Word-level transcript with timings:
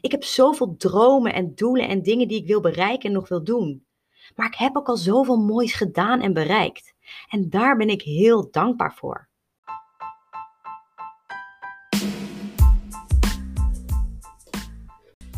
Ik 0.00 0.10
heb 0.10 0.24
zoveel 0.24 0.74
dromen 0.76 1.34
en 1.34 1.54
doelen 1.54 1.88
en 1.88 2.02
dingen 2.02 2.28
die 2.28 2.40
ik 2.40 2.46
wil 2.46 2.60
bereiken 2.60 3.08
en 3.08 3.12
nog 3.12 3.28
wil 3.28 3.44
doen. 3.44 3.84
Maar 4.34 4.46
ik 4.46 4.54
heb 4.54 4.76
ook 4.76 4.88
al 4.88 4.96
zoveel 4.96 5.36
moois 5.36 5.74
gedaan 5.74 6.20
en 6.20 6.32
bereikt. 6.32 6.94
En 7.28 7.50
daar 7.50 7.76
ben 7.76 7.88
ik 7.88 8.02
heel 8.02 8.50
dankbaar 8.50 8.94
voor. 8.94 9.28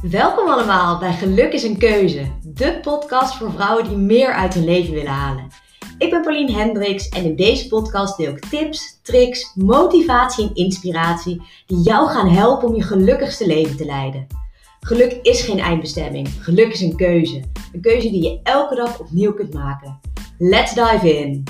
Welkom 0.02 0.48
allemaal 0.48 0.98
bij 0.98 1.12
Geluk 1.12 1.52
is 1.52 1.62
een 1.62 1.78
Keuze, 1.78 2.32
de 2.42 2.78
podcast 2.80 3.36
voor 3.36 3.52
vrouwen 3.52 3.88
die 3.88 3.96
meer 3.96 4.32
uit 4.32 4.54
hun 4.54 4.64
leven 4.64 4.94
willen 4.94 5.10
halen. 5.10 5.48
Ik 5.98 6.10
ben 6.10 6.22
Pauline 6.22 6.52
Hendricks 6.52 7.08
en 7.08 7.24
in 7.24 7.36
deze 7.36 7.68
podcast 7.68 8.16
deel 8.16 8.32
ik 8.32 8.44
tips, 8.44 9.00
tricks, 9.02 9.54
motivatie 9.54 10.48
en 10.48 10.54
inspiratie 10.54 11.42
die 11.66 11.78
jou 11.78 12.08
gaan 12.08 12.28
helpen 12.28 12.68
om 12.68 12.74
je 12.74 12.82
gelukkigste 12.82 13.46
leven 13.46 13.76
te 13.76 13.84
leiden. 13.84 14.47
Geluk 14.88 15.12
is 15.12 15.42
geen 15.42 15.58
eindbestemming, 15.58 16.28
geluk 16.28 16.72
is 16.72 16.80
een 16.80 16.96
keuze. 16.96 17.42
Een 17.72 17.80
keuze 17.80 18.10
die 18.10 18.22
je 18.22 18.40
elke 18.42 18.74
dag 18.74 19.00
opnieuw 19.00 19.32
kunt 19.32 19.54
maken. 19.54 20.00
Let's 20.38 20.74
dive 20.74 21.18
in! 21.18 21.44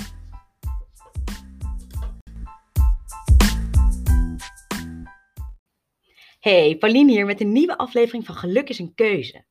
Hey, 6.40 6.76
Pauline 6.78 7.12
hier 7.12 7.26
met 7.26 7.40
een 7.40 7.52
nieuwe 7.52 7.76
aflevering 7.76 8.26
van 8.26 8.34
Geluk 8.34 8.68
is 8.68 8.78
een 8.78 8.94
keuze. 8.94 9.44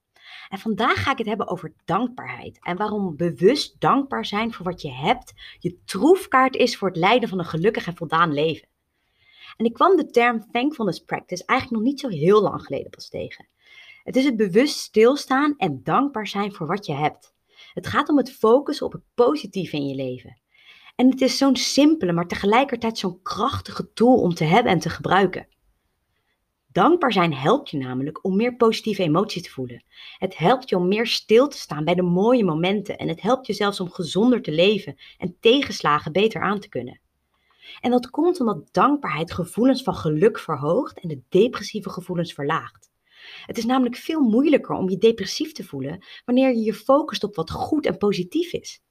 En 0.49 0.59
vandaag 0.59 1.03
ga 1.03 1.11
ik 1.11 1.17
het 1.17 1.27
hebben 1.27 1.47
over 1.47 1.73
dankbaarheid 1.85 2.59
en 2.61 2.77
waarom 2.77 3.15
bewust 3.15 3.79
dankbaar 3.79 4.25
zijn 4.25 4.53
voor 4.53 4.65
wat 4.65 4.81
je 4.81 4.91
hebt 4.91 5.33
je 5.59 5.79
troefkaart 5.85 6.55
is 6.55 6.77
voor 6.77 6.87
het 6.87 6.97
leiden 6.97 7.29
van 7.29 7.39
een 7.39 7.45
gelukkig 7.45 7.87
en 7.87 7.95
voldaan 7.95 8.33
leven. 8.33 8.67
En 9.57 9.65
ik 9.65 9.73
kwam 9.73 9.95
de 9.95 10.09
term 10.09 10.51
thankfulness 10.51 10.99
practice 10.99 11.45
eigenlijk 11.45 11.81
nog 11.81 11.91
niet 11.91 11.99
zo 11.99 12.07
heel 12.09 12.41
lang 12.41 12.61
geleden 12.61 12.89
pas 12.89 13.09
tegen. 13.09 13.47
Het 14.07 14.15
is 14.15 14.25
het 14.25 14.35
bewust 14.35 14.77
stilstaan 14.77 15.53
en 15.57 15.83
dankbaar 15.83 16.27
zijn 16.27 16.53
voor 16.53 16.67
wat 16.67 16.85
je 16.85 16.93
hebt. 16.93 17.33
Het 17.73 17.87
gaat 17.87 18.09
om 18.09 18.17
het 18.17 18.31
focussen 18.31 18.85
op 18.85 18.91
het 18.91 19.01
positieve 19.15 19.75
in 19.75 19.87
je 19.87 19.95
leven. 19.95 20.41
En 20.95 21.09
het 21.09 21.21
is 21.21 21.37
zo'n 21.37 21.55
simpele, 21.55 22.11
maar 22.11 22.27
tegelijkertijd 22.27 22.97
zo'n 22.97 23.21
krachtige 23.21 23.93
tool 23.93 24.21
om 24.21 24.33
te 24.33 24.43
hebben 24.43 24.71
en 24.71 24.79
te 24.79 24.89
gebruiken. 24.89 25.47
Dankbaar 26.71 27.11
zijn 27.11 27.33
helpt 27.33 27.69
je 27.69 27.77
namelijk 27.77 28.23
om 28.23 28.35
meer 28.35 28.55
positieve 28.55 29.03
emoties 29.03 29.43
te 29.43 29.49
voelen. 29.49 29.83
Het 30.17 30.37
helpt 30.37 30.69
je 30.69 30.75
om 30.75 30.87
meer 30.87 31.07
stil 31.07 31.47
te 31.47 31.57
staan 31.57 31.83
bij 31.83 31.95
de 31.95 32.01
mooie 32.01 32.43
momenten 32.43 32.97
en 32.97 33.07
het 33.07 33.21
helpt 33.21 33.47
je 33.47 33.53
zelfs 33.53 33.79
om 33.79 33.91
gezonder 33.91 34.41
te 34.41 34.51
leven 34.51 34.95
en 35.17 35.37
tegenslagen 35.39 36.11
beter 36.11 36.41
aan 36.41 36.59
te 36.59 36.69
kunnen. 36.69 36.99
En 37.81 37.91
dat 37.91 38.09
komt 38.09 38.39
omdat 38.39 38.69
dankbaarheid 38.71 39.31
gevoelens 39.31 39.83
van 39.83 39.95
geluk 39.95 40.39
verhoogt 40.39 40.99
en 40.99 41.07
de 41.07 41.21
depressieve 41.29 41.89
gevoelens 41.89 42.33
verlaagt. 42.33 42.87
Het 43.45 43.57
is 43.57 43.65
namelijk 43.65 43.95
veel 43.95 44.21
moeilijker 44.21 44.75
om 44.75 44.89
je 44.89 44.97
depressief 44.97 45.51
te 45.51 45.63
voelen 45.63 46.05
wanneer 46.25 46.49
je 46.49 46.63
je 46.63 46.73
focust 46.73 47.23
op 47.23 47.35
wat 47.35 47.51
goed 47.51 47.85
en 47.85 47.97
positief 47.97 48.53
is. 48.53 48.81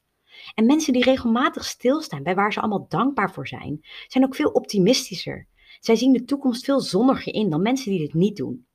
En 0.55 0.67
mensen 0.67 0.93
die 0.93 1.05
regelmatig 1.05 1.65
stilstaan 1.65 2.23
bij 2.23 2.35
waar 2.35 2.53
ze 2.53 2.61
allemaal 2.61 2.87
dankbaar 2.89 3.33
voor 3.33 3.49
zijn, 3.49 3.81
zijn 4.07 4.25
ook 4.25 4.35
veel 4.35 4.51
optimistischer 4.51 5.49
zij 5.81 5.97
zien 5.97 6.13
de 6.13 6.25
toekomst 6.25 6.65
veel 6.65 6.81
zonniger 6.81 7.35
in 7.35 7.51
dan 7.51 7.63
mensen 7.63 7.91
die 7.91 8.01
dit 8.01 8.15
niet 8.15 8.37
doen. 8.37 8.67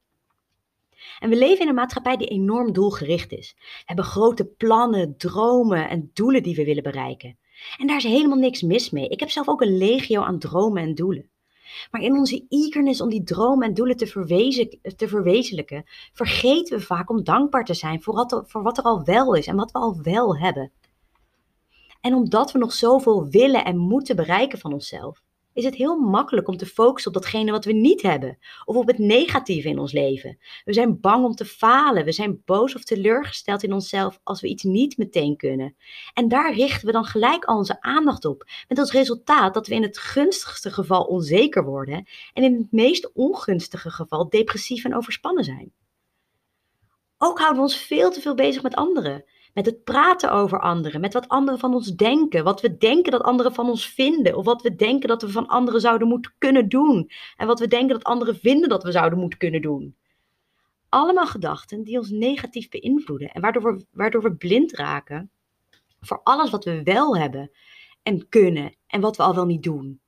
En 1.19 1.29
we 1.29 1.35
leven 1.35 1.61
in 1.61 1.67
een 1.67 1.75
maatschappij 1.75 2.17
die 2.17 2.27
enorm 2.27 2.73
doelgericht 2.73 3.31
is. 3.31 3.53
We 3.57 3.83
hebben 3.85 4.05
grote 4.05 4.45
plannen, 4.45 5.17
dromen 5.17 5.89
en 5.89 6.11
doelen 6.13 6.43
die 6.43 6.55
we 6.55 6.65
willen 6.65 6.83
bereiken. 6.83 7.37
En 7.77 7.87
daar 7.87 7.97
is 7.97 8.03
helemaal 8.03 8.37
niks 8.37 8.61
mis 8.61 8.89
mee. 8.89 9.07
Ik 9.07 9.19
heb 9.19 9.29
zelf 9.29 9.47
ook 9.47 9.61
een 9.61 9.77
legio 9.77 10.21
aan 10.21 10.39
dromen 10.39 10.83
en 10.83 10.95
doelen. 10.95 11.30
Maar 11.91 12.01
in 12.01 12.17
onze 12.17 12.45
eagerness 12.49 13.01
om 13.01 13.09
die 13.09 13.23
dromen 13.23 13.67
en 13.67 13.73
doelen 13.73 13.97
te, 13.97 14.79
te 14.95 15.07
verwezenlijken, 15.07 15.83
vergeten 16.13 16.77
we 16.77 16.83
vaak 16.83 17.09
om 17.09 17.23
dankbaar 17.23 17.65
te 17.65 17.73
zijn 17.73 18.01
voor 18.01 18.13
wat, 18.13 18.43
voor 18.47 18.63
wat 18.63 18.77
er 18.77 18.83
al 18.83 19.03
wel 19.03 19.35
is 19.35 19.47
en 19.47 19.55
wat 19.55 19.71
we 19.71 19.79
al 19.79 20.01
wel 20.01 20.37
hebben. 20.37 20.71
En 22.01 22.13
omdat 22.13 22.51
we 22.51 22.59
nog 22.59 22.73
zoveel 22.73 23.27
willen 23.29 23.65
en 23.65 23.77
moeten 23.77 24.15
bereiken 24.15 24.59
van 24.59 24.73
onszelf, 24.73 25.21
is 25.53 25.63
het 25.63 25.75
heel 25.75 25.95
makkelijk 25.95 26.47
om 26.47 26.57
te 26.57 26.65
focussen 26.65 27.15
op 27.15 27.21
datgene 27.21 27.51
wat 27.51 27.65
we 27.65 27.73
niet 27.73 28.01
hebben 28.01 28.37
of 28.65 28.75
op 28.75 28.87
het 28.87 28.97
negatieve 28.97 29.67
in 29.67 29.79
ons 29.79 29.91
leven. 29.91 30.37
We 30.65 30.73
zijn 30.73 30.99
bang 30.99 31.25
om 31.25 31.35
te 31.35 31.45
falen, 31.45 32.05
we 32.05 32.11
zijn 32.11 32.41
boos 32.45 32.75
of 32.75 32.83
teleurgesteld 32.83 33.63
in 33.63 33.73
onszelf 33.73 34.19
als 34.23 34.41
we 34.41 34.47
iets 34.47 34.63
niet 34.63 34.97
meteen 34.97 35.37
kunnen. 35.37 35.75
En 36.13 36.27
daar 36.27 36.53
richten 36.53 36.85
we 36.85 36.91
dan 36.91 37.05
gelijk 37.05 37.45
al 37.45 37.57
onze 37.57 37.81
aandacht 37.81 38.25
op, 38.25 38.45
met 38.67 38.79
als 38.79 38.91
resultaat 38.91 39.53
dat 39.53 39.67
we 39.67 39.75
in 39.75 39.83
het 39.83 39.97
gunstigste 39.97 40.71
geval 40.71 41.03
onzeker 41.03 41.63
worden 41.63 42.07
en 42.33 42.43
in 42.43 42.53
het 42.53 42.71
meest 42.71 43.11
ongunstige 43.13 43.89
geval 43.89 44.29
depressief 44.29 44.83
en 44.83 44.95
overspannen 44.95 45.43
zijn. 45.43 45.71
Ook 47.17 47.37
houden 47.37 47.57
we 47.57 47.67
ons 47.67 47.77
veel 47.77 48.11
te 48.11 48.21
veel 48.21 48.35
bezig 48.35 48.61
met 48.61 48.75
anderen 48.75 49.23
met 49.53 49.65
het 49.65 49.83
praten 49.83 50.31
over 50.31 50.59
anderen, 50.59 51.01
met 51.01 51.13
wat 51.13 51.27
anderen 51.27 51.59
van 51.59 51.73
ons 51.73 51.95
denken, 51.95 52.43
wat 52.43 52.61
we 52.61 52.77
denken 52.77 53.11
dat 53.11 53.21
anderen 53.21 53.53
van 53.53 53.69
ons 53.69 53.87
vinden, 53.87 54.35
of 54.35 54.45
wat 54.45 54.61
we 54.61 54.75
denken 54.75 55.07
dat 55.07 55.21
we 55.21 55.29
van 55.29 55.47
anderen 55.47 55.81
zouden 55.81 56.07
moeten 56.07 56.33
kunnen 56.37 56.69
doen, 56.69 57.11
en 57.37 57.47
wat 57.47 57.59
we 57.59 57.67
denken 57.67 57.93
dat 57.93 58.03
anderen 58.03 58.35
vinden 58.35 58.69
dat 58.69 58.83
we 58.83 58.91
zouden 58.91 59.19
moeten 59.19 59.39
kunnen 59.39 59.61
doen. 59.61 59.95
Allemaal 60.89 61.27
gedachten 61.27 61.83
die 61.83 61.97
ons 61.97 62.09
negatief 62.09 62.69
beïnvloeden 62.69 63.31
en 63.31 63.41
waardoor 63.41 63.63
we, 63.63 63.85
waardoor 63.91 64.21
we 64.21 64.35
blind 64.35 64.71
raken 64.71 65.31
voor 65.99 66.21
alles 66.23 66.49
wat 66.49 66.63
we 66.63 66.83
wel 66.83 67.17
hebben 67.17 67.51
en 68.03 68.29
kunnen 68.29 68.75
en 68.87 69.01
wat 69.01 69.17
we 69.17 69.23
al 69.23 69.35
wel 69.35 69.45
niet 69.45 69.63
doen. 69.63 69.99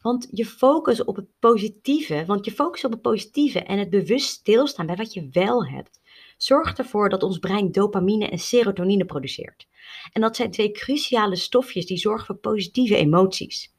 Want 0.00 0.28
je 0.30 0.46
focus 0.46 1.04
op 1.04 1.16
het 1.16 1.26
positieve, 1.38 2.24
want 2.26 2.44
je 2.44 2.52
focus 2.52 2.84
op 2.84 2.90
het 2.90 3.02
positieve 3.02 3.62
en 3.62 3.78
het 3.78 3.90
bewust 3.90 4.28
stilstaan 4.28 4.86
bij 4.86 4.96
wat 4.96 5.12
je 5.12 5.28
wel 5.32 5.66
hebt, 5.66 6.00
zorgt 6.36 6.78
ervoor 6.78 7.08
dat 7.08 7.22
ons 7.22 7.38
brein 7.38 7.72
dopamine 7.72 8.28
en 8.28 8.38
serotonine 8.38 9.04
produceert. 9.04 9.68
En 10.12 10.20
dat 10.20 10.36
zijn 10.36 10.50
twee 10.50 10.70
cruciale 10.70 11.36
stofjes 11.36 11.86
die 11.86 11.96
zorgen 11.96 12.26
voor 12.26 12.36
positieve 12.36 12.96
emoties. 12.96 13.74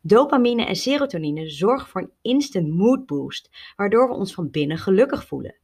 Dopamine 0.00 0.64
en 0.64 0.76
serotonine 0.76 1.50
zorgen 1.50 1.88
voor 1.88 2.00
een 2.00 2.12
instant 2.22 2.68
mood 2.68 3.06
boost, 3.06 3.50
waardoor 3.76 4.08
we 4.08 4.14
ons 4.14 4.34
van 4.34 4.50
binnen 4.50 4.78
gelukkig 4.78 5.26
voelen. 5.26 5.56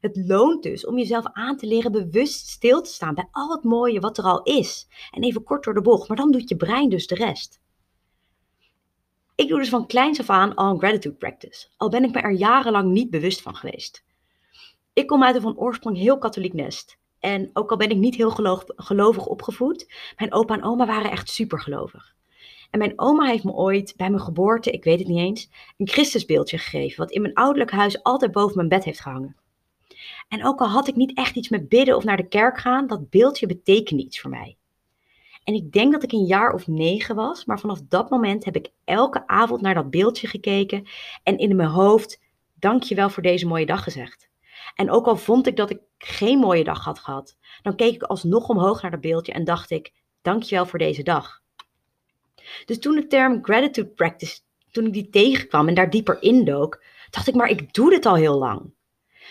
Het 0.00 0.16
loont 0.26 0.62
dus 0.62 0.86
om 0.86 0.98
jezelf 0.98 1.24
aan 1.32 1.56
te 1.56 1.66
leren 1.66 1.92
bewust 1.92 2.48
stil 2.48 2.82
te 2.82 2.90
staan 2.90 3.14
bij 3.14 3.28
al 3.30 3.50
het 3.50 3.64
mooie 3.64 4.00
wat 4.00 4.18
er 4.18 4.24
al 4.24 4.42
is. 4.42 4.88
En 5.10 5.22
even 5.22 5.42
kort 5.42 5.64
door 5.64 5.74
de 5.74 5.80
bocht, 5.80 6.08
maar 6.08 6.16
dan 6.16 6.30
doet 6.30 6.48
je 6.48 6.56
brein 6.56 6.88
dus 6.88 7.06
de 7.06 7.14
rest. 7.14 7.62
Ik 9.36 9.48
doe 9.48 9.58
dus 9.58 9.68
van 9.68 9.86
kleins 9.86 10.20
af 10.20 10.30
aan 10.30 10.54
al 10.54 10.70
een 10.70 10.78
gratitude 10.78 11.16
practice, 11.16 11.66
al 11.76 11.88
ben 11.88 12.04
ik 12.04 12.14
me 12.14 12.20
er 12.20 12.32
jarenlang 12.32 12.90
niet 12.90 13.10
bewust 13.10 13.42
van 13.42 13.56
geweest. 13.56 14.04
Ik 14.92 15.06
kom 15.06 15.24
uit 15.24 15.34
een 15.34 15.42
van 15.42 15.58
oorsprong 15.58 15.96
heel 15.96 16.18
katholiek 16.18 16.52
nest. 16.52 16.98
En 17.18 17.50
ook 17.52 17.70
al 17.70 17.76
ben 17.76 17.90
ik 17.90 17.96
niet 17.96 18.14
heel 18.14 18.30
gelovig 18.76 19.26
opgevoed, 19.26 19.92
mijn 20.16 20.32
opa 20.32 20.54
en 20.54 20.64
oma 20.64 20.86
waren 20.86 21.10
echt 21.10 21.30
super 21.30 21.60
gelovig. 21.60 22.14
En 22.70 22.78
mijn 22.78 22.92
oma 22.96 23.26
heeft 23.26 23.44
me 23.44 23.52
ooit 23.52 23.94
bij 23.96 24.10
mijn 24.10 24.22
geboorte, 24.22 24.70
ik 24.70 24.84
weet 24.84 24.98
het 24.98 25.08
niet 25.08 25.18
eens, 25.18 25.50
een 25.76 25.88
Christusbeeldje 25.88 26.58
gegeven, 26.58 26.98
wat 26.98 27.10
in 27.10 27.22
mijn 27.22 27.34
ouderlijk 27.34 27.70
huis 27.70 28.02
altijd 28.02 28.32
boven 28.32 28.56
mijn 28.56 28.68
bed 28.68 28.84
heeft 28.84 29.00
gehangen. 29.00 29.36
En 30.28 30.46
ook 30.46 30.60
al 30.60 30.68
had 30.68 30.88
ik 30.88 30.96
niet 30.96 31.16
echt 31.16 31.36
iets 31.36 31.48
met 31.48 31.68
bidden 31.68 31.96
of 31.96 32.04
naar 32.04 32.16
de 32.16 32.28
kerk 32.28 32.58
gaan, 32.58 32.86
dat 32.86 33.10
beeldje 33.10 33.46
betekende 33.46 34.02
iets 34.02 34.20
voor 34.20 34.30
mij. 34.30 34.56
En 35.44 35.54
ik 35.54 35.72
denk 35.72 35.92
dat 35.92 36.02
ik 36.02 36.12
een 36.12 36.24
jaar 36.24 36.52
of 36.52 36.66
negen 36.66 37.14
was, 37.14 37.44
maar 37.44 37.60
vanaf 37.60 37.80
dat 37.88 38.10
moment 38.10 38.44
heb 38.44 38.56
ik 38.56 38.70
elke 38.84 39.26
avond 39.26 39.60
naar 39.60 39.74
dat 39.74 39.90
beeldje 39.90 40.26
gekeken 40.26 40.86
en 41.22 41.38
in 41.38 41.56
mijn 41.56 41.68
hoofd, 41.68 42.20
dankjewel 42.58 43.10
voor 43.10 43.22
deze 43.22 43.46
mooie 43.46 43.66
dag 43.66 43.82
gezegd. 43.82 44.28
En 44.74 44.90
ook 44.90 45.06
al 45.06 45.16
vond 45.16 45.46
ik 45.46 45.56
dat 45.56 45.70
ik 45.70 45.80
geen 45.98 46.38
mooie 46.38 46.64
dag 46.64 46.84
had 46.84 46.98
gehad, 46.98 47.36
dan 47.62 47.76
keek 47.76 47.94
ik 47.94 48.02
alsnog 48.02 48.48
omhoog 48.48 48.82
naar 48.82 48.90
dat 48.90 49.00
beeldje 49.00 49.32
en 49.32 49.44
dacht 49.44 49.70
ik, 49.70 49.92
dankjewel 50.22 50.66
voor 50.66 50.78
deze 50.78 51.02
dag. 51.02 51.42
Dus 52.64 52.78
toen 52.78 52.94
de 52.94 53.06
term 53.06 53.44
gratitude 53.44 53.88
practice, 53.88 54.40
toen 54.70 54.86
ik 54.86 54.92
die 54.92 55.10
tegenkwam 55.10 55.68
en 55.68 55.74
daar 55.74 55.90
dieper 55.90 56.22
indook, 56.22 56.82
dacht 57.10 57.28
ik, 57.28 57.34
maar 57.34 57.48
ik 57.48 57.74
doe 57.74 57.90
dit 57.90 58.06
al 58.06 58.14
heel 58.14 58.38
lang. 58.38 58.73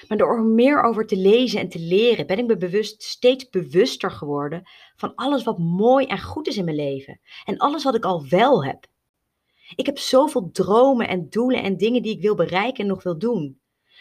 Maar 0.08 0.18
door 0.18 0.38
er 0.38 0.44
meer 0.44 0.83
over 0.83 1.07
te 1.07 1.18
lezen 1.18 1.60
en 1.60 1.69
te 1.69 1.80
leren, 1.80 2.27
ben 2.27 2.38
ik 2.38 2.45
me 2.45 2.57
bewust 2.57 3.04
steeds 3.04 3.50
bewuster 3.50 4.12
geworden 4.12 4.63
van 4.95 5.16
alles 5.16 5.44
wat 5.44 5.57
mooi 5.57 6.06
en 6.06 6.22
goed 6.22 6.48
is 6.48 6.57
in 6.57 6.66
mijn 6.66 6.77
leven. 6.77 7.19
En 7.45 7.57
alles 7.57 7.83
wat 7.83 7.95
ik 7.95 8.06
al 8.06 8.27
wel 8.27 8.66
heb. 8.66 8.86
Ik 9.75 9.86
heb 9.86 9.98
zoveel 9.98 10.51
dromen 10.51 11.07
en 11.07 11.30
doelen 11.30 11.63
en 11.63 11.77
dingen 11.77 12.01
die 12.01 12.16
ik 12.16 12.22
wil 12.22 12.36
bereiken 12.36 12.83
en 12.83 12.89
nog 12.89 13.04
wil 13.04 13.18
doen. 13.18 13.60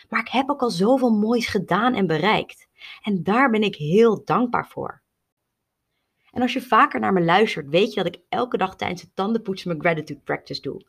Maar 0.08 0.20
ik 0.20 0.28
heb 0.28 0.50
ook 0.50 0.62
al 0.62 0.70
zoveel 0.70 1.10
moois 1.10 1.46
gedaan 1.46 1.94
en 1.94 2.06
bereikt. 2.06 2.68
En 3.02 3.22
daar 3.22 3.50
ben 3.50 3.62
ik 3.62 3.76
heel 3.76 4.24
dankbaar 4.24 4.68
voor. 4.68 5.02
En 6.30 6.42
als 6.42 6.52
je 6.52 6.62
vaker 6.62 7.00
naar 7.00 7.12
me 7.12 7.20
luistert, 7.20 7.68
weet 7.68 7.92
je 7.92 8.02
dat 8.02 8.14
ik 8.14 8.22
elke 8.28 8.56
dag 8.56 8.76
tijdens 8.76 9.02
het 9.02 9.10
tandenpoetsen 9.14 9.68
mijn 9.68 9.80
gratitude 9.80 10.20
practice 10.20 10.60
doe. 10.60 10.82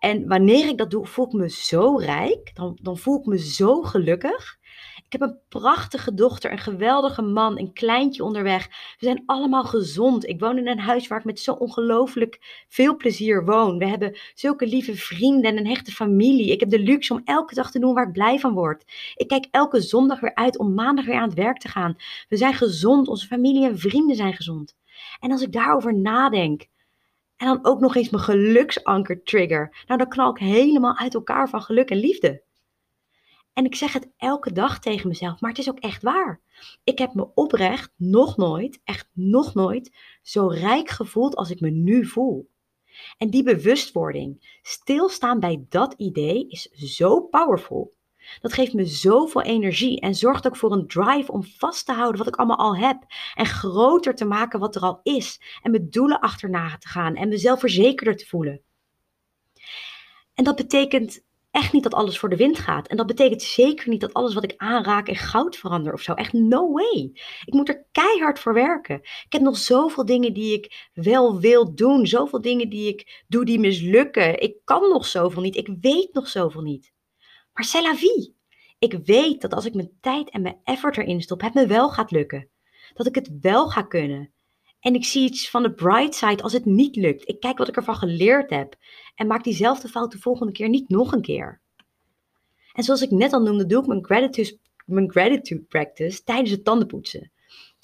En 0.00 0.28
wanneer 0.28 0.68
ik 0.68 0.78
dat 0.78 0.90
doe, 0.90 1.06
voel 1.06 1.26
ik 1.26 1.32
me 1.32 1.50
zo 1.50 1.96
rijk. 1.96 2.50
Dan, 2.54 2.78
dan 2.82 2.98
voel 2.98 3.18
ik 3.18 3.26
me 3.26 3.38
zo 3.38 3.82
gelukkig. 3.82 4.58
Ik 5.06 5.20
heb 5.20 5.20
een 5.20 5.38
prachtige 5.48 6.14
dochter, 6.14 6.52
een 6.52 6.58
geweldige 6.58 7.22
man, 7.22 7.58
een 7.58 7.72
kleintje 7.72 8.24
onderweg. 8.24 8.66
We 8.66 9.06
zijn 9.06 9.22
allemaal 9.26 9.64
gezond. 9.64 10.28
Ik 10.28 10.40
woon 10.40 10.58
in 10.58 10.68
een 10.68 10.78
huis 10.78 11.08
waar 11.08 11.18
ik 11.18 11.24
met 11.24 11.40
zo 11.40 11.52
ongelooflijk 11.52 12.64
veel 12.68 12.96
plezier 12.96 13.44
woon. 13.44 13.78
We 13.78 13.86
hebben 13.86 14.18
zulke 14.34 14.66
lieve 14.66 14.96
vrienden 14.96 15.50
en 15.50 15.58
een 15.58 15.66
hechte 15.66 15.92
familie. 15.92 16.52
Ik 16.52 16.60
heb 16.60 16.70
de 16.70 16.78
luxe 16.78 17.12
om 17.12 17.20
elke 17.24 17.54
dag 17.54 17.70
te 17.70 17.78
doen 17.78 17.94
waar 17.94 18.06
ik 18.06 18.12
blij 18.12 18.38
van 18.38 18.54
word. 18.54 18.84
Ik 19.14 19.28
kijk 19.28 19.46
elke 19.50 19.80
zondag 19.80 20.20
weer 20.20 20.34
uit 20.34 20.58
om 20.58 20.74
maandag 20.74 21.04
weer 21.04 21.16
aan 21.16 21.28
het 21.28 21.38
werk 21.38 21.58
te 21.58 21.68
gaan. 21.68 21.96
We 22.28 22.36
zijn 22.36 22.54
gezond, 22.54 23.08
onze 23.08 23.26
familie 23.26 23.64
en 23.64 23.78
vrienden 23.78 24.16
zijn 24.16 24.34
gezond. 24.34 24.76
En 25.20 25.30
als 25.30 25.42
ik 25.42 25.52
daarover 25.52 25.94
nadenk, 25.94 26.66
en 27.40 27.46
dan 27.46 27.58
ook 27.62 27.80
nog 27.80 27.96
eens 27.96 28.10
mijn 28.10 28.22
geluksanker 28.22 29.22
trigger, 29.22 29.84
nou 29.86 29.98
dan 29.98 30.08
knal 30.08 30.30
ik 30.30 30.38
helemaal 30.38 30.96
uit 30.96 31.14
elkaar 31.14 31.48
van 31.48 31.62
geluk 31.62 31.90
en 31.90 31.96
liefde. 31.96 32.42
En 33.52 33.64
ik 33.64 33.74
zeg 33.74 33.92
het 33.92 34.10
elke 34.16 34.52
dag 34.52 34.80
tegen 34.80 35.08
mezelf, 35.08 35.40
maar 35.40 35.50
het 35.50 35.58
is 35.58 35.68
ook 35.70 35.78
echt 35.78 36.02
waar. 36.02 36.40
Ik 36.84 36.98
heb 36.98 37.14
me 37.14 37.34
oprecht 37.34 37.92
nog 37.96 38.36
nooit, 38.36 38.80
echt 38.84 39.08
nog 39.12 39.54
nooit, 39.54 39.96
zo 40.22 40.46
rijk 40.46 40.88
gevoeld 40.88 41.36
als 41.36 41.50
ik 41.50 41.60
me 41.60 41.70
nu 41.70 42.06
voel. 42.06 42.50
En 43.18 43.30
die 43.30 43.42
bewustwording, 43.42 44.58
stilstaan 44.62 45.40
bij 45.40 45.64
dat 45.68 45.94
idee, 45.96 46.48
is 46.48 46.62
zo 46.70 47.20
powerful. 47.20 47.92
Dat 48.40 48.52
geeft 48.52 48.72
me 48.72 48.84
zoveel 48.84 49.42
energie 49.42 50.00
en 50.00 50.14
zorgt 50.14 50.46
ook 50.46 50.56
voor 50.56 50.72
een 50.72 50.86
drive 50.86 51.32
om 51.32 51.44
vast 51.44 51.86
te 51.86 51.92
houden 51.92 52.18
wat 52.18 52.28
ik 52.28 52.36
allemaal 52.36 52.58
al 52.58 52.76
heb. 52.76 53.04
En 53.34 53.46
groter 53.46 54.14
te 54.14 54.24
maken 54.24 54.60
wat 54.60 54.74
er 54.74 54.82
al 54.82 55.00
is. 55.02 55.40
En 55.62 55.70
mijn 55.70 55.90
doelen 55.90 56.20
achterna 56.20 56.76
te 56.78 56.88
gaan 56.88 57.14
en 57.14 57.28
mezelf 57.28 57.60
verzekerder 57.60 58.16
te 58.16 58.26
voelen. 58.26 58.62
En 60.34 60.44
dat 60.44 60.56
betekent 60.56 61.24
echt 61.50 61.72
niet 61.72 61.82
dat 61.82 61.94
alles 61.94 62.18
voor 62.18 62.28
de 62.28 62.36
wind 62.36 62.58
gaat. 62.58 62.88
En 62.88 62.96
dat 62.96 63.06
betekent 63.06 63.42
zeker 63.42 63.88
niet 63.88 64.00
dat 64.00 64.12
alles 64.12 64.34
wat 64.34 64.44
ik 64.44 64.54
aanraak 64.56 65.08
in 65.08 65.16
goud 65.16 65.56
verander 65.56 65.92
of 65.92 66.00
zo. 66.00 66.12
Echt 66.12 66.32
no 66.32 66.72
way. 66.72 67.10
Ik 67.44 67.52
moet 67.52 67.68
er 67.68 67.86
keihard 67.92 68.38
voor 68.38 68.54
werken. 68.54 69.00
Ik 69.00 69.26
heb 69.28 69.42
nog 69.42 69.56
zoveel 69.56 70.04
dingen 70.04 70.34
die 70.34 70.54
ik 70.54 70.88
wel 70.92 71.40
wil 71.40 71.74
doen. 71.74 72.06
Zoveel 72.06 72.40
dingen 72.40 72.68
die 72.68 72.88
ik 72.88 73.24
doe 73.28 73.44
die 73.44 73.58
mislukken. 73.58 74.40
Ik 74.40 74.56
kan 74.64 74.88
nog 74.88 75.06
zoveel 75.06 75.42
niet. 75.42 75.56
Ik 75.56 75.68
weet 75.80 76.12
nog 76.12 76.28
zoveel 76.28 76.62
niet. 76.62 76.92
Maar 77.60 77.68
c'est 77.68 77.82
la 77.82 77.96
vie. 77.96 78.36
Ik 78.78 78.98
weet 79.04 79.40
dat 79.40 79.54
als 79.54 79.64
ik 79.64 79.74
mijn 79.74 79.90
tijd 80.00 80.30
en 80.30 80.42
mijn 80.42 80.60
effort 80.64 80.96
erin 80.96 81.20
stop, 81.20 81.40
het 81.40 81.54
me 81.54 81.66
wel 81.66 81.90
gaat 81.90 82.10
lukken. 82.10 82.48
Dat 82.94 83.06
ik 83.06 83.14
het 83.14 83.30
wel 83.40 83.68
ga 83.68 83.82
kunnen. 83.82 84.32
En 84.80 84.94
ik 84.94 85.04
zie 85.04 85.22
iets 85.22 85.50
van 85.50 85.62
de 85.62 85.72
bright 85.72 86.14
side 86.14 86.42
als 86.42 86.52
het 86.52 86.64
niet 86.64 86.96
lukt. 86.96 87.28
Ik 87.28 87.40
kijk 87.40 87.58
wat 87.58 87.68
ik 87.68 87.76
ervan 87.76 87.96
geleerd 87.96 88.50
heb. 88.50 88.76
En 89.14 89.26
maak 89.26 89.44
diezelfde 89.44 89.88
fout 89.88 90.12
de 90.12 90.18
volgende 90.18 90.52
keer 90.52 90.68
niet 90.68 90.88
nog 90.88 91.12
een 91.12 91.22
keer. 91.22 91.60
En 92.72 92.82
zoals 92.82 93.02
ik 93.02 93.10
net 93.10 93.32
al 93.32 93.42
noemde, 93.42 93.66
doe 93.66 93.80
ik 93.80 93.88
mijn 93.88 94.04
gratitude, 94.04 94.58
mijn 94.86 95.10
gratitude 95.10 95.62
practice 95.62 96.22
tijdens 96.22 96.50
het 96.50 96.64
tandenpoetsen. 96.64 97.30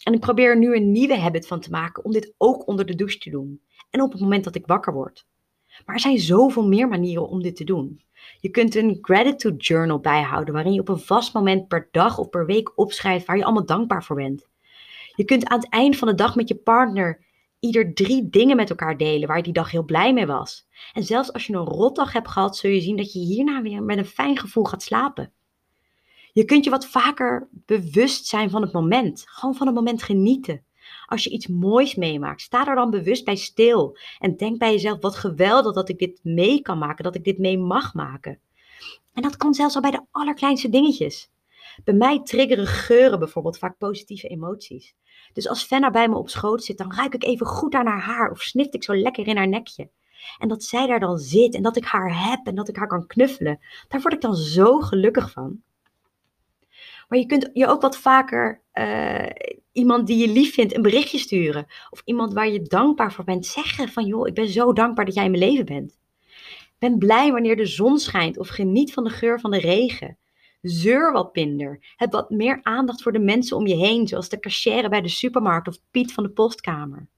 En 0.02 0.12
ik 0.12 0.20
probeer 0.20 0.49
er 0.49 0.58
nu 0.58 0.76
een 0.76 0.93
nieuwe 0.93 1.19
habit 1.19 1.46
van 1.46 1.61
te 1.61 1.70
maken 1.70 2.05
om 2.05 2.12
dit 2.12 2.34
ook 2.37 2.69
onder 2.69 2.87
de 2.87 2.94
douche 2.94 3.19
te 3.19 3.31
doen. 3.31 3.61
En 3.90 4.02
op 4.02 4.12
het 4.12 4.20
moment 4.20 4.44
dat 4.44 4.55
ik 4.55 4.67
wakker 4.67 4.93
word. 4.93 5.26
Maar 5.84 5.94
er 5.94 6.00
zijn 6.00 6.19
zoveel 6.19 6.67
meer 6.69 6.88
manieren 6.88 7.29
om 7.29 7.43
dit 7.43 7.56
te 7.56 7.64
doen. 7.64 8.05
Je 8.40 8.49
kunt 8.50 8.75
een 8.75 8.99
gratitude 9.00 9.56
journal 9.56 10.00
bijhouden 10.00 10.55
waarin 10.55 10.73
je 10.73 10.81
op 10.81 10.88
een 10.88 10.99
vast 10.99 11.34
moment 11.34 11.69
per 11.69 11.88
dag 11.90 12.19
of 12.19 12.28
per 12.28 12.46
week 12.46 12.78
opschrijft 12.78 13.26
waar 13.26 13.37
je 13.37 13.44
allemaal 13.44 13.67
dankbaar 13.67 14.05
voor 14.05 14.17
bent. 14.17 14.49
Je 15.14 15.25
kunt 15.25 15.49
aan 15.49 15.58
het 15.58 15.69
eind 15.69 15.96
van 15.96 16.08
de 16.08 16.14
dag 16.14 16.34
met 16.37 16.49
je 16.49 16.56
partner 16.56 17.25
ieder 17.61 17.94
drie 17.94 18.28
dingen 18.31 18.56
met 18.56 18.70
elkaar 18.70 18.96
delen 18.96 19.28
waar 19.28 19.37
je 19.37 19.43
die 19.43 19.52
dag 19.52 19.70
heel 19.70 19.84
blij 19.84 20.12
mee 20.12 20.26
was. 20.26 20.67
En 20.93 21.05
zelfs 21.05 21.32
als 21.32 21.46
je 21.46 21.52
een 21.52 21.64
rotdag 21.64 22.12
hebt 22.12 22.28
gehad, 22.28 22.56
zul 22.56 22.70
je 22.70 22.81
zien 22.81 22.96
dat 22.96 23.12
je 23.12 23.19
hierna 23.19 23.62
weer 23.62 23.82
met 23.82 23.99
een 23.99 24.06
fijn 24.06 24.38
gevoel 24.38 24.64
gaat 24.64 24.82
slapen. 24.82 25.32
Je 26.32 26.44
kunt 26.44 26.64
je 26.64 26.70
wat 26.70 26.87
vaker 26.87 27.49
bewust 27.52 28.26
zijn 28.26 28.50
van 28.50 28.62
het 28.62 28.72
moment. 28.72 29.25
Gewoon 29.26 29.55
van 29.55 29.67
het 29.67 29.76
moment 29.76 30.02
genieten. 30.02 30.64
Als 31.06 31.25
je 31.25 31.31
iets 31.31 31.47
moois 31.47 31.94
meemaakt, 31.94 32.41
sta 32.41 32.67
er 32.67 32.75
dan 32.75 32.91
bewust 32.91 33.25
bij 33.25 33.37
stil. 33.37 33.99
En 34.19 34.37
denk 34.37 34.58
bij 34.58 34.73
jezelf, 34.73 35.00
wat 35.00 35.17
geweldig 35.17 35.75
dat 35.75 35.88
ik 35.88 35.99
dit 35.99 36.20
mee 36.23 36.61
kan 36.61 36.79
maken, 36.79 37.05
dat 37.05 37.14
ik 37.14 37.25
dit 37.25 37.38
mee 37.38 37.58
mag 37.58 37.94
maken. 37.94 38.38
En 39.12 39.23
dat 39.23 39.37
kan 39.37 39.55
zelfs 39.55 39.75
al 39.75 39.81
bij 39.81 39.91
de 39.91 40.05
allerkleinste 40.11 40.69
dingetjes. 40.69 41.31
Bij 41.85 41.94
mij 41.94 42.23
triggeren 42.23 42.67
geuren 42.67 43.19
bijvoorbeeld 43.19 43.58
vaak 43.58 43.79
positieve 43.79 44.29
emoties. 44.29 44.94
Dus 45.32 45.49
als 45.49 45.64
Fenna 45.64 45.91
bij 45.91 46.08
me 46.08 46.17
op 46.17 46.29
schoot 46.29 46.64
zit, 46.64 46.79
dan 46.79 46.94
ruik 46.94 47.14
ik 47.14 47.25
even 47.25 47.47
goed 47.47 47.75
aan 47.75 47.87
haar 47.87 48.00
haar 48.00 48.31
of 48.31 48.41
snift 48.41 48.75
ik 48.75 48.85
zo 48.85 48.97
lekker 48.97 49.26
in 49.26 49.37
haar 49.37 49.49
nekje. 49.49 49.91
En 50.38 50.49
dat 50.49 50.64
zij 50.64 50.87
daar 50.87 51.00
dan 51.00 51.19
zit 51.19 51.55
en 51.55 51.62
dat 51.62 51.76
ik 51.76 51.85
haar 51.85 52.29
heb 52.29 52.47
en 52.47 52.55
dat 52.55 52.69
ik 52.69 52.76
haar 52.76 52.87
kan 52.87 53.06
knuffelen, 53.06 53.58
daar 53.88 54.00
word 54.00 54.14
ik 54.14 54.20
dan 54.20 54.35
zo 54.35 54.81
gelukkig 54.81 55.31
van. 55.31 55.62
Maar 57.08 57.19
je 57.19 57.26
kunt 57.26 57.50
je 57.53 57.67
ook 57.67 57.81
wat 57.81 57.97
vaker 57.97 58.61
uh, 58.75 59.26
iemand 59.76 60.06
die 60.06 60.17
je 60.17 60.28
lief 60.28 60.55
vindt 60.55 60.76
een 60.76 60.82
berichtje 60.82 61.19
sturen. 61.19 61.67
Of 61.90 62.02
iemand 62.05 62.32
waar 62.32 62.49
je 62.49 62.62
dankbaar 62.62 63.12
voor 63.12 63.25
bent 63.25 63.46
zeggen 63.46 63.88
van 63.88 64.06
joh, 64.06 64.26
ik 64.26 64.34
ben 64.34 64.49
zo 64.49 64.73
dankbaar 64.73 65.05
dat 65.05 65.14
jij 65.14 65.25
in 65.25 65.31
mijn 65.31 65.43
leven 65.43 65.64
bent. 65.64 65.99
Ben 66.78 66.99
blij 66.99 67.32
wanneer 67.32 67.56
de 67.56 67.67
zon 67.67 67.99
schijnt 67.99 68.38
of 68.38 68.49
geniet 68.49 68.93
van 68.93 69.05
de 69.05 69.11
geur 69.11 69.40
van 69.40 69.50
de 69.50 69.58
regen. 69.58 70.19
Zeur 70.62 71.12
wat 71.12 71.34
minder. 71.34 71.94
Heb 71.96 72.12
wat 72.12 72.31
meer 72.31 72.61
aandacht 72.62 73.02
voor 73.02 73.12
de 73.12 73.19
mensen 73.19 73.56
om 73.56 73.67
je 73.67 73.75
heen, 73.75 74.06
zoals 74.06 74.28
de 74.28 74.40
cashier 74.40 74.88
bij 74.88 75.00
de 75.00 75.08
supermarkt 75.08 75.69
of 75.69 75.79
Piet 75.90 76.12
van 76.12 76.25
de 76.25 76.31
postkamer. 76.31 77.08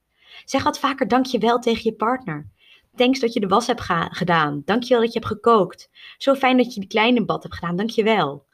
Zeg 0.44 0.62
wat 0.62 0.78
vaker 0.78 1.08
dankjewel 1.08 1.58
tegen 1.58 1.82
je 1.84 1.92
partner. 1.92 2.48
Thanks 2.94 3.20
dat 3.20 3.32
je 3.32 3.40
de 3.40 3.46
was 3.46 3.66
hebt 3.66 3.80
gedaan. 4.10 4.62
Dankjewel 4.64 5.02
dat 5.02 5.12
je 5.12 5.18
hebt 5.18 5.32
gekookt. 5.32 5.90
Zo 6.18 6.34
fijn 6.34 6.56
dat 6.56 6.74
je 6.74 6.80
die 6.80 6.88
kleine 6.88 7.24
bad 7.24 7.42
hebt 7.42 7.54
gedaan. 7.54 7.76
Dankjewel. 7.76 8.46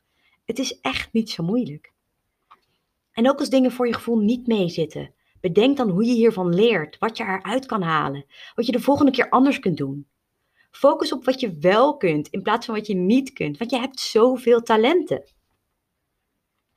Het 0.45 0.59
is 0.59 0.81
echt 0.81 1.13
niet 1.13 1.31
zo 1.31 1.43
moeilijk. 1.43 1.94
En 3.15 3.29
ook 3.31 3.39
als 3.39 3.49
dingen 3.49 3.73
voor 3.73 3.87
je 3.87 3.95
gevoel 3.95 4.19
niet 4.19 4.47
meezitten. 4.47 5.15
Bedenk 5.41 5.77
dan 5.77 5.91
hoe 5.91 6.05
je 6.05 6.13
hiervan 6.13 6.55
leert, 6.55 6.99
wat 6.99 7.17
je 7.17 7.25
eruit 7.25 7.67
kan 7.67 7.83
halen, 7.83 8.25
wat 8.55 8.67
je 8.67 8.73
de 8.73 8.81
volgende 8.81 9.13
keer 9.13 9.29
anders 9.29 9.59
kunt 9.59 9.77
doen. 9.77 10.07
Focus 10.71 11.13
op 11.13 11.25
wat 11.25 11.41
je 11.41 11.59
wel 11.59 11.97
kunt 11.97 12.29
in 12.29 12.43
plaats 12.43 12.67
van 12.67 12.75
wat 12.75 12.87
je 12.87 12.95
niet 12.95 13.33
kunt, 13.33 13.59
want 13.59 13.71
je 13.71 13.79
hebt 13.79 14.01
zoveel 14.01 14.63
talenten. 14.63 15.25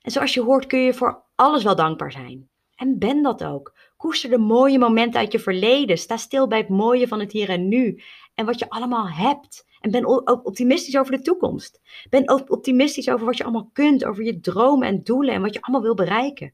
En 0.01 0.11
zoals 0.11 0.33
je 0.33 0.41
hoort 0.41 0.65
kun 0.65 0.79
je 0.79 0.93
voor 0.93 1.23
alles 1.35 1.63
wel 1.63 1.75
dankbaar 1.75 2.11
zijn. 2.11 2.49
En 2.75 2.99
ben 2.99 3.21
dat 3.23 3.43
ook. 3.43 3.75
Koester 3.97 4.29
de 4.29 4.37
mooie 4.37 4.79
momenten 4.79 5.19
uit 5.19 5.31
je 5.31 5.39
verleden. 5.39 5.97
Sta 5.97 6.17
stil 6.17 6.47
bij 6.47 6.57
het 6.57 6.69
mooie 6.69 7.07
van 7.07 7.19
het 7.19 7.31
hier 7.31 7.49
en 7.49 7.67
nu. 7.67 8.01
En 8.37 8.45
wat 8.45 8.59
je 8.59 8.69
allemaal 8.69 9.09
hebt. 9.09 9.65
En 9.79 9.91
ben 9.91 10.05
ook 10.05 10.45
optimistisch 10.45 10.97
over 10.97 11.11
de 11.11 11.21
toekomst. 11.21 11.81
Ben 12.09 12.29
ook 12.29 12.51
optimistisch 12.51 13.09
over 13.09 13.25
wat 13.25 13.37
je 13.37 13.43
allemaal 13.43 13.69
kunt, 13.73 14.05
over 14.05 14.23
je 14.23 14.39
dromen 14.39 14.87
en 14.87 15.03
doelen 15.03 15.33
en 15.33 15.41
wat 15.41 15.53
je 15.53 15.61
allemaal 15.61 15.81
wil 15.81 15.95
bereiken. 15.95 16.53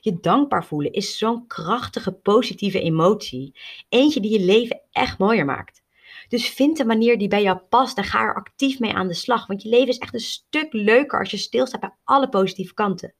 Je 0.00 0.20
dankbaar 0.20 0.64
voelen 0.64 0.92
is 0.92 1.18
zo'n 1.18 1.46
krachtige 1.46 2.12
positieve 2.12 2.80
emotie. 2.80 3.56
Eentje 3.88 4.20
die 4.20 4.38
je 4.38 4.44
leven 4.44 4.80
echt 4.90 5.18
mooier 5.18 5.44
maakt. 5.44 5.82
Dus 6.28 6.48
vind 6.48 6.78
een 6.78 6.86
manier 6.86 7.18
die 7.18 7.28
bij 7.28 7.42
jou 7.42 7.58
past 7.58 7.98
en 7.98 8.04
ga 8.04 8.20
er 8.20 8.34
actief 8.34 8.78
mee 8.78 8.92
aan 8.92 9.08
de 9.08 9.14
slag. 9.14 9.46
Want 9.46 9.62
je 9.62 9.68
leven 9.68 9.88
is 9.88 9.98
echt 9.98 10.14
een 10.14 10.20
stuk 10.20 10.72
leuker 10.72 11.18
als 11.18 11.30
je 11.30 11.36
stilstaat 11.36 11.80
bij 11.80 11.94
alle 12.04 12.28
positieve 12.28 12.74
kanten. 12.74 13.14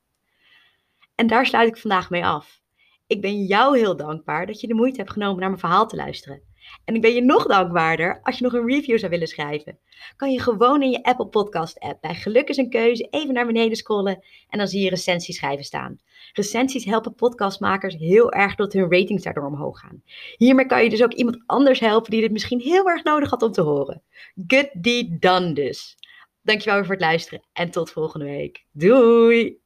En 1.15 1.27
daar 1.27 1.47
sluit 1.47 1.69
ik 1.69 1.77
vandaag 1.77 2.11
mee 2.11 2.25
af. 2.25 2.61
Ik 3.07 3.21
ben 3.21 3.45
jou 3.45 3.79
heel 3.79 3.97
dankbaar 3.97 4.47
dat 4.47 4.61
je 4.61 4.67
de 4.67 4.75
moeite 4.75 4.99
hebt 4.99 5.13
genomen 5.13 5.39
naar 5.41 5.49
mijn 5.49 5.61
verhaal 5.61 5.87
te 5.87 5.97
luisteren. 5.97 6.50
En 6.85 6.95
ik 6.95 7.01
ben 7.01 7.15
je 7.15 7.23
nog 7.23 7.47
dankbaarder 7.47 8.21
als 8.23 8.39
je 8.39 8.45
nog 8.45 8.53
een 8.53 8.67
review 8.67 8.99
zou 8.99 9.11
willen 9.11 9.29
schrijven. 9.29 9.79
Kan 10.17 10.33
je 10.33 10.41
gewoon 10.41 10.83
in 10.83 10.91
je 10.91 11.03
Apple 11.03 11.27
Podcast 11.27 11.79
app 11.79 12.01
bij 12.01 12.15
Geluk 12.15 12.49
is 12.49 12.57
een 12.57 12.71
keuze 12.71 13.07
even 13.11 13.35
naar 13.35 13.47
beneden 13.47 13.77
scrollen 13.77 14.25
en 14.49 14.59
dan 14.59 14.69
zie 14.69 14.83
je 14.83 14.91
recensies 14.91 15.37
schrijven 15.37 15.65
staan. 15.65 15.99
Recensies 16.33 16.85
helpen 16.85 17.15
podcastmakers 17.15 17.95
heel 17.95 18.33
erg 18.33 18.55
dat 18.55 18.73
hun 18.73 18.91
ratings 18.91 19.23
daardoor 19.23 19.47
omhoog 19.47 19.81
gaan. 19.81 20.03
Hiermee 20.37 20.67
kan 20.67 20.83
je 20.83 20.91
dus 20.91 21.03
ook 21.03 21.13
iemand 21.13 21.43
anders 21.47 21.81
helpen 21.81 22.11
die 22.11 22.21
dit 22.21 22.33
misschien 22.33 22.61
heel 22.61 22.89
erg 22.89 23.05
nodig 23.05 23.31
had 23.31 23.43
om 23.43 23.53
te 23.53 23.63
horen. 23.63 24.03
Good 24.47 24.71
deed 24.73 25.23
done 25.23 25.53
dus. 25.53 25.99
Dankjewel 26.43 26.75
weer 26.75 26.85
voor 26.85 26.95
het 26.95 27.05
luisteren 27.05 27.43
en 27.53 27.71
tot 27.71 27.91
volgende 27.91 28.27
week. 28.27 28.65
Doei! 28.73 29.59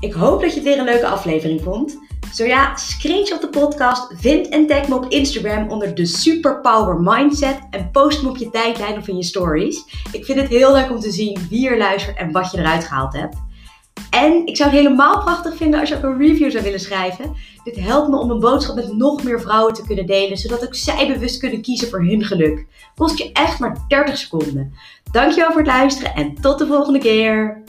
Ik 0.00 0.12
hoop 0.12 0.40
dat 0.40 0.50
je 0.50 0.56
het 0.56 0.64
weer 0.64 0.78
een 0.78 0.84
leuke 0.84 1.06
aflevering 1.06 1.60
vond. 1.60 1.98
Zo 2.32 2.44
ja, 2.44 2.76
screenshot 2.76 3.40
de 3.40 3.48
podcast, 3.48 4.12
vind 4.16 4.48
en 4.48 4.66
tag 4.66 4.88
me 4.88 4.94
op 4.94 5.06
Instagram 5.08 5.70
onder 5.70 5.94
de 5.94 6.06
Superpower 6.06 7.00
Mindset 7.00 7.58
en 7.70 7.90
post 7.90 8.22
me 8.22 8.28
op 8.28 8.36
je 8.36 8.50
tijdlijn 8.50 8.96
of 8.96 9.08
in 9.08 9.16
je 9.16 9.22
stories. 9.22 9.84
Ik 10.12 10.24
vind 10.24 10.40
het 10.40 10.48
heel 10.48 10.72
leuk 10.72 10.90
om 10.90 11.00
te 11.00 11.10
zien 11.10 11.38
wie 11.50 11.68
er 11.68 11.78
luistert 11.78 12.16
en 12.16 12.32
wat 12.32 12.50
je 12.50 12.58
eruit 12.58 12.84
gehaald 12.84 13.12
hebt. 13.12 13.36
En 14.10 14.46
ik 14.46 14.56
zou 14.56 14.70
het 14.70 14.78
helemaal 14.78 15.20
prachtig 15.20 15.56
vinden 15.56 15.80
als 15.80 15.88
je 15.88 15.96
ook 15.96 16.02
een 16.02 16.18
review 16.18 16.50
zou 16.50 16.64
willen 16.64 16.80
schrijven. 16.80 17.34
Dit 17.64 17.76
helpt 17.76 18.08
me 18.08 18.16
om 18.16 18.30
een 18.30 18.40
boodschap 18.40 18.74
met 18.74 18.92
nog 18.92 19.22
meer 19.22 19.40
vrouwen 19.40 19.74
te 19.74 19.86
kunnen 19.86 20.06
delen, 20.06 20.36
zodat 20.36 20.66
ook 20.66 20.74
zij 20.74 21.06
bewust 21.12 21.38
kunnen 21.38 21.62
kiezen 21.62 21.88
voor 21.88 22.04
hun 22.04 22.24
geluk. 22.24 22.66
Kost 22.94 23.18
je 23.18 23.32
echt 23.32 23.58
maar 23.58 23.84
30 23.88 24.18
seconden. 24.18 24.72
Dankjewel 25.10 25.50
voor 25.50 25.60
het 25.60 25.70
luisteren 25.70 26.14
en 26.14 26.34
tot 26.34 26.58
de 26.58 26.66
volgende 26.66 26.98
keer. 26.98 27.62